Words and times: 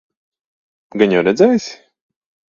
Gan 1.01 1.13
jau 1.15 1.19
redzēsi? 1.27 1.75